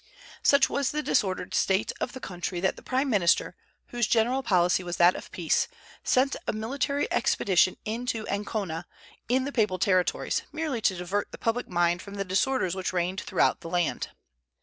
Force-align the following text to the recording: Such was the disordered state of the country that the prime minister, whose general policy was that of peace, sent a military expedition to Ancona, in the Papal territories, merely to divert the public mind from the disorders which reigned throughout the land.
Such 0.41 0.67
was 0.67 0.89
the 0.89 1.03
disordered 1.03 1.53
state 1.53 1.91
of 2.01 2.13
the 2.13 2.19
country 2.19 2.59
that 2.59 2.75
the 2.75 2.81
prime 2.81 3.07
minister, 3.07 3.55
whose 3.89 4.07
general 4.07 4.41
policy 4.41 4.81
was 4.83 4.97
that 4.97 5.15
of 5.15 5.31
peace, 5.31 5.67
sent 6.03 6.35
a 6.47 6.53
military 6.53 7.07
expedition 7.13 7.77
to 7.85 8.27
Ancona, 8.27 8.87
in 9.29 9.43
the 9.45 9.51
Papal 9.51 9.77
territories, 9.77 10.41
merely 10.51 10.81
to 10.81 10.95
divert 10.97 11.31
the 11.31 11.37
public 11.37 11.67
mind 11.69 12.01
from 12.01 12.15
the 12.15 12.25
disorders 12.25 12.73
which 12.73 12.93
reigned 12.93 13.21
throughout 13.21 13.61
the 13.61 13.69
land. 13.69 14.07